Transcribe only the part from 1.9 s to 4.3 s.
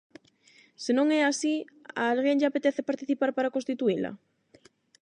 a alguén lle apetece participar para constituíla?